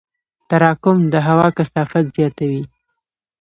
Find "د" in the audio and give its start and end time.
1.13-1.15